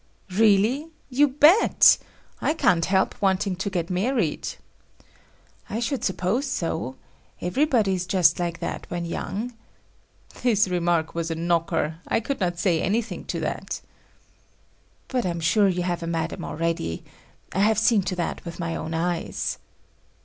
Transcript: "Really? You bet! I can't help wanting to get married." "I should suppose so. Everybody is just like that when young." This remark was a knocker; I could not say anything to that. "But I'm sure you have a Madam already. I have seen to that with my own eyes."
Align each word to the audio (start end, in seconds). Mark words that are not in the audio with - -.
"Really? 0.31 0.87
You 1.11 1.27
bet! 1.27 1.99
I 2.41 2.55
can't 2.55 2.85
help 2.85 3.21
wanting 3.21 3.55
to 3.57 3.69
get 3.69 3.91
married." 3.91 4.55
"I 5.69 5.79
should 5.79 6.03
suppose 6.03 6.47
so. 6.47 6.95
Everybody 7.39 7.93
is 7.93 8.07
just 8.07 8.39
like 8.39 8.61
that 8.61 8.87
when 8.89 9.05
young." 9.05 9.53
This 10.41 10.67
remark 10.67 11.13
was 11.13 11.29
a 11.29 11.35
knocker; 11.35 11.99
I 12.07 12.19
could 12.19 12.39
not 12.39 12.57
say 12.57 12.81
anything 12.81 13.25
to 13.25 13.39
that. 13.41 13.79
"But 15.07 15.23
I'm 15.23 15.39
sure 15.39 15.67
you 15.67 15.83
have 15.83 16.01
a 16.01 16.07
Madam 16.07 16.43
already. 16.45 17.03
I 17.53 17.59
have 17.59 17.77
seen 17.77 18.01
to 18.09 18.15
that 18.15 18.43
with 18.43 18.57
my 18.59 18.75
own 18.75 18.95
eyes." 18.95 19.59